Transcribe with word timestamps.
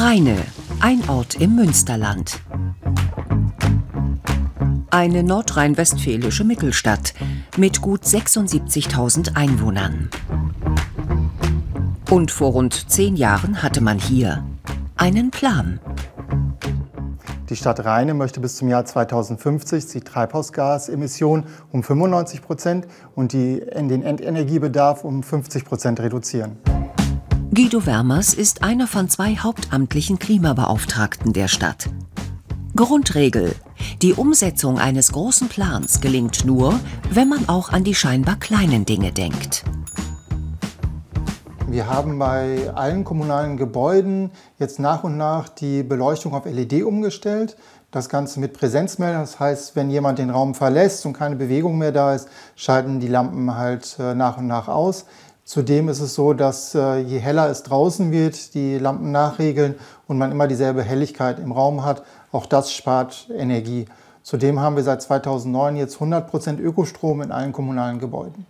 Rheine, 0.00 0.36
ein 0.78 1.02
Ort 1.08 1.40
im 1.40 1.56
Münsterland. 1.56 2.38
Eine 4.90 5.24
nordrhein-westfälische 5.24 6.44
Mittelstadt 6.44 7.14
mit 7.56 7.80
gut 7.80 8.04
76.000 8.04 9.34
Einwohnern. 9.34 10.08
Und 12.08 12.30
vor 12.30 12.52
rund 12.52 12.88
zehn 12.88 13.16
Jahren 13.16 13.60
hatte 13.60 13.80
man 13.80 13.98
hier 13.98 14.44
einen 14.94 15.32
Plan. 15.32 15.80
Die 17.48 17.56
Stadt 17.56 17.84
Rheine 17.84 18.14
möchte 18.14 18.38
bis 18.38 18.54
zum 18.54 18.68
Jahr 18.68 18.84
2050 18.84 19.86
die 19.86 20.00
Treibhausgasemissionen 20.02 21.44
um 21.72 21.82
95 21.82 22.42
Prozent 22.42 22.86
und 23.16 23.32
die, 23.32 23.58
den 23.58 24.04
Endenergiebedarf 24.04 25.02
um 25.02 25.24
50 25.24 25.64
Prozent 25.64 25.98
reduzieren. 25.98 26.56
Guido 27.58 27.86
Wermers 27.86 28.34
ist 28.34 28.62
einer 28.62 28.86
von 28.86 29.08
zwei 29.08 29.34
hauptamtlichen 29.34 30.20
Klimabeauftragten 30.20 31.32
der 31.32 31.48
Stadt. 31.48 31.90
Grundregel. 32.76 33.52
Die 34.00 34.14
Umsetzung 34.14 34.78
eines 34.78 35.10
großen 35.10 35.48
Plans 35.48 36.00
gelingt 36.00 36.44
nur, 36.44 36.78
wenn 37.10 37.28
man 37.28 37.48
auch 37.48 37.70
an 37.70 37.82
die 37.82 37.96
scheinbar 37.96 38.36
kleinen 38.36 38.86
Dinge 38.86 39.10
denkt. 39.10 39.64
Wir 41.66 41.88
haben 41.88 42.16
bei 42.20 42.70
allen 42.76 43.02
kommunalen 43.02 43.56
Gebäuden 43.56 44.30
jetzt 44.60 44.78
nach 44.78 45.02
und 45.02 45.16
nach 45.16 45.48
die 45.48 45.82
Beleuchtung 45.82 46.34
auf 46.34 46.46
LED 46.46 46.84
umgestellt. 46.84 47.56
Das 47.90 48.08
Ganze 48.08 48.38
mit 48.38 48.52
Präsenzmeldern. 48.52 49.22
Das 49.22 49.40
heißt, 49.40 49.74
wenn 49.74 49.90
jemand 49.90 50.20
den 50.20 50.30
Raum 50.30 50.54
verlässt 50.54 51.04
und 51.06 51.12
keine 51.12 51.34
Bewegung 51.34 51.76
mehr 51.76 51.90
da 51.90 52.14
ist, 52.14 52.28
schalten 52.54 53.00
die 53.00 53.08
Lampen 53.08 53.56
halt 53.56 53.96
äh, 53.98 54.14
nach 54.14 54.38
und 54.38 54.46
nach 54.46 54.68
aus. 54.68 55.06
Zudem 55.48 55.88
ist 55.88 56.00
es 56.00 56.14
so, 56.14 56.34
dass 56.34 56.74
äh, 56.74 56.98
je 56.98 57.20
heller 57.20 57.48
es 57.48 57.62
draußen 57.62 58.12
wird, 58.12 58.52
die 58.52 58.76
Lampen 58.76 59.12
nachregeln 59.12 59.76
und 60.06 60.18
man 60.18 60.30
immer 60.30 60.46
dieselbe 60.46 60.82
Helligkeit 60.82 61.38
im 61.38 61.52
Raum 61.52 61.86
hat. 61.86 62.02
Auch 62.32 62.44
das 62.44 62.70
spart 62.70 63.30
Energie. 63.34 63.86
Zudem 64.22 64.60
haben 64.60 64.76
wir 64.76 64.82
seit 64.82 65.00
2009 65.00 65.76
jetzt 65.76 65.96
100% 66.00 66.58
Ökostrom 66.58 67.22
in 67.22 67.32
allen 67.32 67.52
kommunalen 67.52 67.98
Gebäuden. 67.98 68.44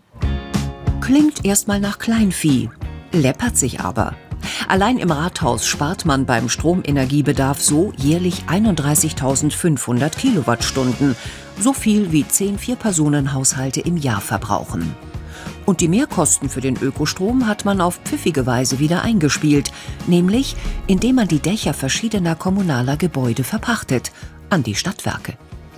Klingt 1.01 1.45
erstmal 1.45 1.79
nach 1.79 2.01
Kleinvieh, 2.01 2.69
läppert 3.13 3.57
sich 3.57 3.79
aber. 3.79 4.17
Allein 4.67 4.99
im 4.99 5.13
Rathaus 5.13 5.69
spart 5.69 6.05
man 6.05 6.27
beim 6.27 6.49
Stromenergiebedarf 6.49 7.63
so 7.63 7.93
jährlich 7.97 8.47
31.500 8.49 10.17
Kilowattstunden, 10.17 11.15
so 11.61 11.73
viel 11.73 12.11
wie 12.11 12.27
10 12.27 12.59
Vier-Personen-Haushalte 12.59 13.83
im 13.83 13.99
Jahr 13.99 14.21
verbrauchen. 14.21 14.97
Und 15.69 15.83
die 15.83 15.89
Mehrkosten 15.89 16.49
für 16.49 16.63
den 16.63 16.79
Ökostrom 16.79 17.47
hat 17.47 17.67
man 17.67 17.83
auf 17.83 18.01
pfiffige 18.03 18.47
Weise 18.47 18.79
wieder 18.79 19.03
eingespielt, 19.03 19.71
nämlich 20.07 20.57
indem 20.87 21.17
man 21.17 21.29
die 21.29 21.41
Dächer 21.41 21.75
verschiedener 21.75 22.37
kommunaler 22.37 22.97
Gebäude 22.97 23.45
verpachtet 23.45 24.11
an 24.49 24.63
die 24.63 24.75
Stadtwerke. 24.75 25.37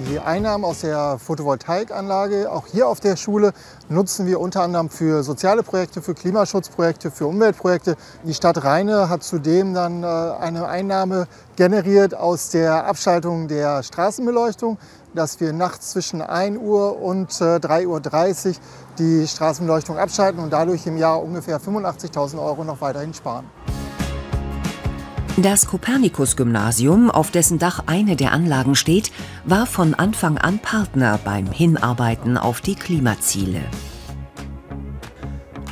Die 0.08 0.18
Einnahmen 0.18 0.64
aus 0.64 0.80
der 0.80 1.18
Photovoltaikanlage, 1.18 2.50
auch 2.50 2.66
hier 2.66 2.88
auf 2.88 3.00
der 3.00 3.16
Schule, 3.16 3.52
nutzen 3.90 4.26
wir 4.26 4.40
unter 4.40 4.62
anderem 4.62 4.88
für 4.88 5.22
soziale 5.22 5.62
Projekte, 5.62 6.00
für 6.00 6.14
Klimaschutzprojekte, 6.14 7.10
für 7.10 7.26
Umweltprojekte. 7.26 7.96
Die 8.24 8.32
Stadt 8.32 8.64
Rheine 8.64 9.10
hat 9.10 9.22
zudem 9.22 9.74
dann 9.74 10.02
äh, 10.02 10.06
eine 10.06 10.68
Einnahme 10.68 11.28
generiert 11.56 12.14
aus 12.14 12.48
der 12.48 12.86
Abschaltung 12.86 13.46
der 13.46 13.82
Straßenbeleuchtung, 13.82 14.78
dass 15.14 15.38
wir 15.38 15.52
nachts 15.52 15.90
zwischen 15.90 16.22
1 16.22 16.56
Uhr 16.58 16.98
und 17.02 17.30
3.30 17.32 17.68
äh, 17.74 17.86
Uhr 17.86 18.54
die 18.98 19.28
Straßenbeleuchtung 19.28 19.98
abschalten 19.98 20.42
und 20.42 20.50
dadurch 20.50 20.86
im 20.86 20.96
Jahr 20.96 21.22
ungefähr 21.22 21.60
85.000 21.60 22.42
Euro 22.42 22.64
noch 22.64 22.80
weiterhin 22.80 23.12
sparen. 23.12 23.44
Das 25.36 25.66
Kopernikus-Gymnasium, 25.66 27.10
auf 27.10 27.30
dessen 27.30 27.58
Dach 27.58 27.84
eine 27.86 28.16
der 28.16 28.32
Anlagen 28.32 28.74
steht, 28.74 29.10
war 29.44 29.64
von 29.64 29.94
Anfang 29.94 30.36
an 30.36 30.58
Partner 30.58 31.18
beim 31.24 31.50
Hinarbeiten 31.50 32.36
auf 32.36 32.60
die 32.60 32.74
Klimaziele. 32.74 33.62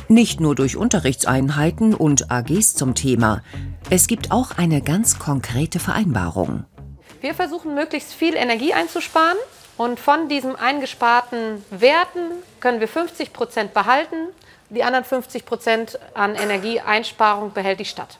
Nicht 0.07 0.39
nur 0.39 0.55
durch 0.55 0.75
Unterrichtseinheiten 0.75 1.93
und 1.93 2.31
AGs 2.31 2.73
zum 2.73 2.95
Thema, 2.95 3.43
es 3.91 4.07
gibt 4.07 4.31
auch 4.31 4.57
eine 4.57 4.81
ganz 4.81 5.19
konkrete 5.19 5.79
Vereinbarung. 5.79 6.65
Wir 7.21 7.35
versuchen 7.35 7.75
möglichst 7.75 8.13
viel 8.13 8.35
Energie 8.35 8.73
einzusparen 8.73 9.37
und 9.77 9.99
von 9.99 10.29
diesen 10.29 10.55
eingesparten 10.55 11.63
Werten 11.69 12.31
können 12.59 12.79
wir 12.79 12.87
50 12.87 13.33
Prozent 13.33 13.73
behalten. 13.73 14.15
Die 14.69 14.83
anderen 14.83 15.05
50 15.05 15.45
Prozent 15.45 15.99
an 16.15 16.35
Energieeinsparung 16.35 17.51
behält 17.51 17.81
die 17.81 17.85
Stadt. 17.85 18.19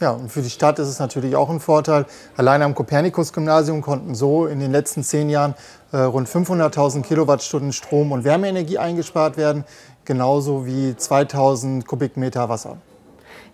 Ja, 0.00 0.10
und 0.10 0.30
für 0.30 0.42
die 0.42 0.50
Stadt 0.50 0.78
ist 0.80 0.88
es 0.88 0.98
natürlich 0.98 1.36
auch 1.36 1.48
ein 1.48 1.60
Vorteil. 1.60 2.06
Allein 2.36 2.62
am 2.62 2.74
Kopernikus-Gymnasium 2.74 3.80
konnten 3.80 4.14
so 4.16 4.46
in 4.46 4.58
den 4.58 4.72
letzten 4.72 5.04
zehn 5.04 5.30
Jahren 5.30 5.54
äh, 5.92 5.98
rund 5.98 6.28
500.000 6.28 7.02
Kilowattstunden 7.02 7.72
Strom- 7.72 8.10
und 8.10 8.24
Wärmeenergie 8.24 8.78
eingespart 8.78 9.36
werden, 9.36 9.64
genauso 10.04 10.66
wie 10.66 10.96
2000 10.96 11.86
Kubikmeter 11.86 12.48
Wasser. 12.48 12.78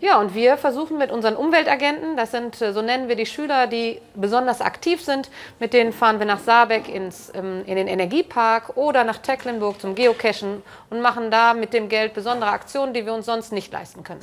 Ja, 0.01 0.19
und 0.19 0.35
wir 0.35 0.57
versuchen 0.57 0.97
mit 0.97 1.13
unseren 1.13 1.37
Umweltagenten, 1.37 2.17
das 2.17 2.31
sind, 2.31 2.63
äh, 2.63 2.73
so 2.73 2.81
nennen 2.81 3.09
wir 3.09 3.17
die 3.17 3.27
Schüler, 3.27 3.67
die 3.67 4.01
besonders 4.15 4.63
aktiv 4.63 5.05
sind, 5.05 5.29
mit 5.59 5.75
denen 5.75 5.93
fahren 5.93 6.19
wir 6.19 6.27
nach 6.27 6.41
Saarbeck 6.41 6.89
ins, 6.89 7.31
ähm, 7.35 7.65
in 7.67 7.77
den 7.77 7.87
Energiepark 7.87 8.79
oder 8.79 9.05
nach 9.05 9.19
Tecklenburg 9.19 9.79
zum 9.79 9.95
Geocachen 9.95 10.63
und 10.89 11.03
machen 11.03 11.31
da 11.31 11.53
mit 11.53 11.75
dem 11.75 11.91
Geld 11.91 12.15
besondere 12.15 12.51
Aktionen, 12.51 12.95
die 12.95 13.05
wir 13.05 13.13
uns 13.13 13.27
sonst 13.27 13.53
nicht 13.53 13.71
leisten 13.71 14.03
können. 14.03 14.23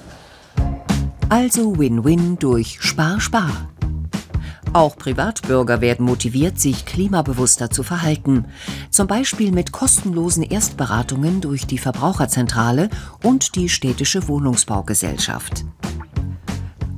Also 1.30 1.78
Win-Win 1.78 2.40
durch 2.40 2.78
Spar-Spar. 2.80 3.52
Auch 4.72 4.96
Privatbürger 4.96 5.82
werden 5.82 6.06
motiviert, 6.06 6.58
sich 6.58 6.86
klimabewusster 6.86 7.70
zu 7.70 7.84
verhalten. 7.84 8.46
Zum 8.92 9.08
Beispiel 9.08 9.52
mit 9.52 9.74
kostenlosen 9.74 10.44
Erstberatungen 10.44 11.42
durch 11.42 11.68
die 11.68 11.80
Verbraucherzentrale 11.80 12.90
und 13.24 13.56
die 13.56 13.68
städtische 13.68 14.30
Wohnungsbaugesellschaft. 14.30 15.66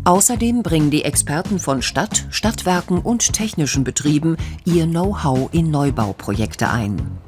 Außerdem 0.04 0.62
bringen 0.62 0.92
die 0.92 1.06
Experten 1.06 1.58
von 1.58 1.82
Stadt, 1.82 2.28
Stadtwerken 2.30 3.00
und 3.00 3.34
technischen 3.34 3.84
Betrieben 3.84 4.38
ihr 4.64 4.86
Know-how 4.86 5.50
in 5.52 5.72
Neubauprojekte 5.72 6.70
ein. 6.70 7.20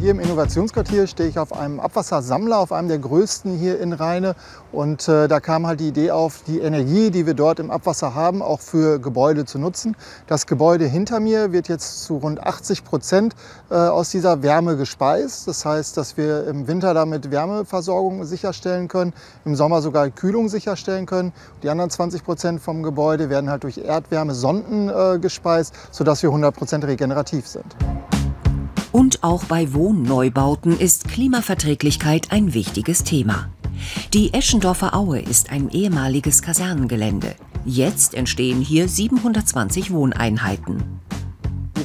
Hier 0.00 0.12
im 0.12 0.20
Innovationsquartier 0.20 1.08
stehe 1.08 1.28
ich 1.28 1.40
auf 1.40 1.52
einem 1.52 1.80
Abwassersammler, 1.80 2.60
auf 2.60 2.70
einem 2.70 2.86
der 2.86 3.00
größten 3.00 3.58
hier 3.58 3.80
in 3.80 3.92
Rheine. 3.92 4.36
Und 4.70 5.08
äh, 5.08 5.26
da 5.26 5.40
kam 5.40 5.66
halt 5.66 5.80
die 5.80 5.88
Idee 5.88 6.12
auf, 6.12 6.42
die 6.46 6.60
Energie, 6.60 7.10
die 7.10 7.26
wir 7.26 7.34
dort 7.34 7.58
im 7.58 7.72
Abwasser 7.72 8.14
haben, 8.14 8.40
auch 8.40 8.60
für 8.60 9.00
Gebäude 9.00 9.44
zu 9.44 9.58
nutzen. 9.58 9.96
Das 10.28 10.46
Gebäude 10.46 10.86
hinter 10.86 11.18
mir 11.18 11.50
wird 11.50 11.66
jetzt 11.66 12.04
zu 12.04 12.18
rund 12.18 12.40
80 12.40 12.84
Prozent 12.84 13.34
äh, 13.70 13.74
aus 13.74 14.10
dieser 14.10 14.40
Wärme 14.44 14.76
gespeist. 14.76 15.48
Das 15.48 15.64
heißt, 15.64 15.96
dass 15.96 16.16
wir 16.16 16.46
im 16.46 16.68
Winter 16.68 16.94
damit 16.94 17.32
Wärmeversorgung 17.32 18.24
sicherstellen 18.24 18.86
können, 18.86 19.12
im 19.44 19.56
Sommer 19.56 19.82
sogar 19.82 20.10
Kühlung 20.10 20.48
sicherstellen 20.48 21.06
können. 21.06 21.32
Die 21.64 21.70
anderen 21.70 21.90
20 21.90 22.22
Prozent 22.22 22.60
vom 22.60 22.84
Gebäude 22.84 23.30
werden 23.30 23.50
halt 23.50 23.64
durch 23.64 23.78
Erdwärmesonden 23.78 24.90
äh, 24.90 25.18
gespeist, 25.18 25.74
sodass 25.90 26.22
wir 26.22 26.30
100 26.30 26.54
Prozent 26.54 26.84
regenerativ 26.84 27.48
sind. 27.48 27.74
Und 28.92 29.22
auch 29.22 29.44
bei 29.44 29.72
Wohnneubauten 29.74 30.78
ist 30.78 31.08
Klimaverträglichkeit 31.08 32.32
ein 32.32 32.54
wichtiges 32.54 33.04
Thema. 33.04 33.48
Die 34.12 34.32
Eschendorfer 34.34 34.94
Aue 34.94 35.20
ist 35.20 35.50
ein 35.50 35.70
ehemaliges 35.70 36.42
Kasernengelände. 36.42 37.34
Jetzt 37.64 38.14
entstehen 38.14 38.60
hier 38.60 38.88
720 38.88 39.92
Wohneinheiten. 39.92 40.82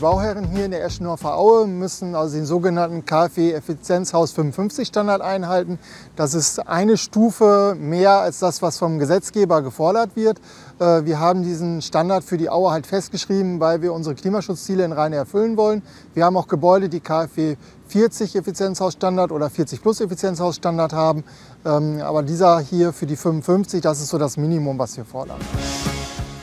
Die 0.03 0.09
Bauherren 0.09 0.49
hier 0.49 0.65
in 0.65 0.71
der 0.71 0.83
Eschendorfer 0.83 1.37
Aue 1.37 1.65
müssen 1.65 2.13
also 2.13 2.35
den 2.35 2.45
sogenannten 2.45 3.05
KfW 3.05 3.53
Effizienzhaus 3.53 4.33
55 4.33 4.89
Standard 4.89 5.21
einhalten. 5.21 5.79
Das 6.17 6.33
ist 6.33 6.67
eine 6.67 6.97
Stufe 6.97 7.77
mehr 7.79 8.19
als 8.19 8.39
das, 8.39 8.61
was 8.61 8.77
vom 8.77 8.99
Gesetzgeber 8.99 9.61
gefordert 9.61 10.17
wird. 10.17 10.41
Äh, 10.79 11.05
wir 11.05 11.21
haben 11.21 11.43
diesen 11.43 11.81
Standard 11.81 12.25
für 12.25 12.35
die 12.35 12.49
Aue 12.49 12.71
halt 12.71 12.85
festgeschrieben, 12.85 13.61
weil 13.61 13.81
wir 13.81 13.93
unsere 13.93 14.13
Klimaschutzziele 14.13 14.83
in 14.83 14.91
Rheine 14.91 15.15
erfüllen 15.15 15.55
wollen. 15.55 15.81
Wir 16.13 16.25
haben 16.25 16.35
auch 16.35 16.49
Gebäude, 16.49 16.89
die 16.89 16.99
KfW 16.99 17.55
40 17.87 18.35
Effizienzhausstandard 18.35 19.31
oder 19.31 19.49
40 19.49 19.81
plus 19.81 20.01
Effizienzhausstandard 20.01 20.91
haben. 20.91 21.23
Ähm, 21.63 22.01
aber 22.01 22.23
dieser 22.23 22.59
hier 22.59 22.91
für 22.91 23.05
die 23.05 23.15
55, 23.15 23.79
das 23.79 24.01
ist 24.01 24.09
so 24.09 24.17
das 24.17 24.35
Minimum, 24.35 24.77
was 24.77 24.97
wir 24.97 25.05
fordern. 25.05 25.39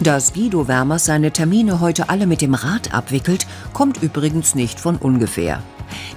Dass 0.02 0.32
Guido 0.32 0.66
Wermers 0.66 1.04
seine 1.04 1.30
Termine 1.30 1.80
heute 1.80 2.08
alle 2.08 2.26
mit 2.26 2.40
dem 2.40 2.54
Rad 2.54 2.94
abwickelt, 2.94 3.46
kommt 3.74 4.02
übrigens 4.02 4.54
nicht 4.54 4.80
von 4.80 4.96
ungefähr. 4.96 5.62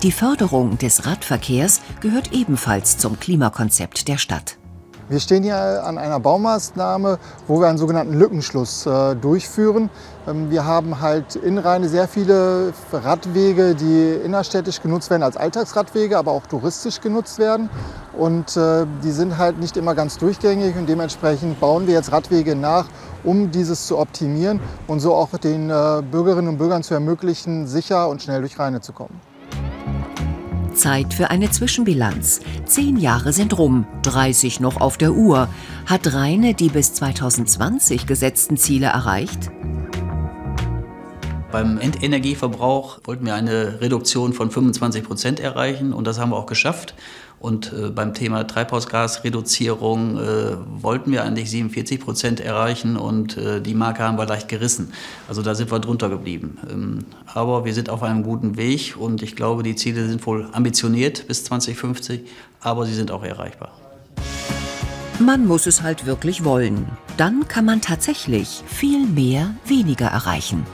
Die 0.03 0.13
Förderung 0.13 0.77
des 0.77 1.05
Radverkehrs 1.05 1.81
gehört 1.99 2.31
ebenfalls 2.31 2.97
zum 2.97 3.19
Klimakonzept 3.19 4.07
der 4.07 4.17
Stadt. 4.17 4.57
Wir 5.09 5.19
stehen 5.19 5.43
hier 5.43 5.83
an 5.83 5.97
einer 5.97 6.19
Baumaßnahme, 6.21 7.19
wo 7.47 7.59
wir 7.59 7.67
einen 7.67 7.77
sogenannten 7.77 8.13
Lückenschluss 8.13 8.85
äh, 8.85 9.15
durchführen. 9.15 9.89
Ähm, 10.25 10.49
wir 10.49 10.65
haben 10.65 11.01
halt 11.01 11.35
in 11.35 11.57
Rheine 11.57 11.89
sehr 11.89 12.07
viele 12.07 12.73
Radwege, 12.93 13.75
die 13.75 14.13
innerstädtisch 14.23 14.81
genutzt 14.81 15.09
werden 15.09 15.23
als 15.23 15.35
Alltagsradwege, 15.35 16.17
aber 16.17 16.31
auch 16.31 16.47
touristisch 16.47 17.01
genutzt 17.01 17.37
werden. 17.37 17.69
Und 18.17 18.55
äh, 18.55 18.85
die 19.03 19.11
sind 19.11 19.37
halt 19.37 19.59
nicht 19.59 19.75
immer 19.75 19.93
ganz 19.93 20.17
durchgängig 20.17 20.77
und 20.77 20.87
dementsprechend 20.87 21.59
bauen 21.59 21.85
wir 21.85 21.95
jetzt 21.95 22.13
Radwege 22.13 22.55
nach, 22.55 22.85
um 23.25 23.51
dieses 23.51 23.87
zu 23.87 23.97
optimieren 23.97 24.61
und 24.87 25.01
so 25.01 25.13
auch 25.15 25.37
den 25.37 25.69
äh, 25.69 26.01
Bürgerinnen 26.09 26.47
und 26.47 26.57
Bürgern 26.57 26.81
zu 26.81 26.93
ermöglichen, 26.93 27.67
sicher 27.67 28.07
und 28.07 28.21
schnell 28.21 28.39
durch 28.39 28.57
Rheine 28.57 28.79
zu 28.79 28.93
kommen. 28.93 29.32
Zeit 30.73 31.13
für 31.13 31.29
eine 31.29 31.49
Zwischenbilanz. 31.51 32.41
Zehn 32.65 32.97
Jahre 32.97 33.33
sind 33.33 33.57
rum, 33.57 33.85
30 34.03 34.59
noch 34.59 34.81
auf 34.81 34.97
der 34.97 35.13
Uhr. 35.13 35.47
Hat 35.85 36.13
Rheine 36.13 36.53
die 36.53 36.69
bis 36.69 36.93
2020 36.93 38.05
gesetzten 38.05 38.57
Ziele 38.57 38.87
erreicht? 38.87 39.51
Beim 41.53 41.77
Endenergieverbrauch 41.77 43.01
wollten 43.03 43.27
wir 43.27 43.35
eine 43.35 43.79
Reduktion 43.79 44.33
von 44.33 44.49
25 44.49 45.03
Prozent 45.03 45.39
erreichen 45.39 45.93
und 45.93 46.07
das 46.07 46.19
haben 46.19 46.31
wir 46.31 46.35
auch 46.35 46.47
geschafft. 46.47 46.95
Und 47.39 47.71
äh, 47.71 47.91
beim 47.91 48.15
Thema 48.15 48.47
Treibhausgasreduzierung 48.47 50.17
äh, 50.17 50.57
wollten 50.81 51.11
wir 51.11 51.23
eigentlich 51.23 51.51
47 51.51 51.99
Prozent 51.99 52.39
erreichen 52.39 52.97
und 52.97 53.37
äh, 53.37 53.61
die 53.61 53.75
Marke 53.75 54.01
haben 54.01 54.17
wir 54.17 54.25
leicht 54.25 54.47
gerissen. 54.47 54.93
Also 55.27 55.43
da 55.43 55.53
sind 55.53 55.71
wir 55.71 55.77
drunter 55.77 56.09
geblieben. 56.09 56.57
Ähm, 56.67 57.05
aber 57.27 57.65
wir 57.65 57.73
sind 57.75 57.87
auf 57.87 58.01
einem 58.01 58.23
guten 58.23 58.57
Weg 58.57 58.95
und 58.97 59.21
ich 59.21 59.35
glaube, 59.35 59.61
die 59.61 59.75
Ziele 59.75 60.07
sind 60.07 60.25
wohl 60.25 60.47
ambitioniert 60.53 61.27
bis 61.27 61.43
2050, 61.43 62.21
aber 62.61 62.87
sie 62.87 62.95
sind 62.95 63.11
auch 63.11 63.23
erreichbar. 63.23 63.73
Man 65.19 65.45
muss 65.45 65.67
es 65.67 65.83
halt 65.83 66.07
wirklich 66.07 66.43
wollen. 66.43 66.87
Dann 67.17 67.47
kann 67.47 67.65
man 67.65 67.79
tatsächlich 67.79 68.63
viel 68.65 69.05
mehr 69.05 69.53
weniger 69.67 70.07
erreichen. 70.07 70.65